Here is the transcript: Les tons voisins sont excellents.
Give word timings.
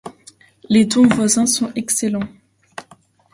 Les 0.67 0.87
tons 0.87 1.07
voisins 1.09 1.45
sont 1.45 1.71
excellents. 1.75 2.27